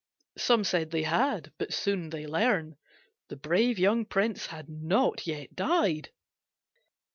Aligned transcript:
Some 0.39 0.63
said 0.63 0.89
they 0.89 1.03
had, 1.03 1.51
but 1.59 1.71
soon 1.75 2.09
they 2.09 2.25
learn 2.25 2.75
The 3.29 3.35
brave 3.35 3.77
young 3.77 4.03
prince 4.05 4.47
had 4.47 4.67
not 4.67 5.27
yet 5.27 5.53
died. 5.55 6.09